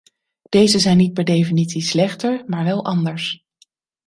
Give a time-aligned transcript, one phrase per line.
[0.49, 3.45] Deze zijn niet per definitie slechter, maar wel anders.